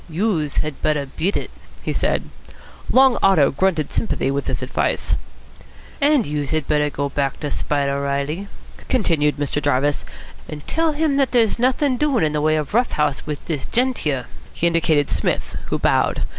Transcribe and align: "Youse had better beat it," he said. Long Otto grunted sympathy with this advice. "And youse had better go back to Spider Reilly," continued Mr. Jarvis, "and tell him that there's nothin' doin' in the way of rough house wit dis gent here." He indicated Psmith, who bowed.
"Youse 0.09 0.57
had 0.65 0.81
better 0.81 1.05
beat 1.05 1.37
it," 1.37 1.51
he 1.83 1.93
said. 1.93 2.23
Long 2.91 3.19
Otto 3.21 3.51
grunted 3.51 3.93
sympathy 3.93 4.31
with 4.31 4.45
this 4.45 4.63
advice. 4.63 5.13
"And 6.01 6.25
youse 6.25 6.49
had 6.49 6.67
better 6.67 6.89
go 6.89 7.09
back 7.09 7.39
to 7.41 7.51
Spider 7.51 8.01
Reilly," 8.01 8.47
continued 8.89 9.37
Mr. 9.37 9.61
Jarvis, 9.61 10.03
"and 10.49 10.65
tell 10.65 10.93
him 10.93 11.17
that 11.17 11.33
there's 11.33 11.59
nothin' 11.59 11.97
doin' 11.97 12.23
in 12.23 12.33
the 12.33 12.41
way 12.41 12.55
of 12.55 12.73
rough 12.73 12.93
house 12.93 13.27
wit 13.27 13.45
dis 13.45 13.65
gent 13.65 13.99
here." 13.99 14.25
He 14.51 14.65
indicated 14.65 15.07
Psmith, 15.11 15.55
who 15.67 15.77
bowed. 15.77 16.23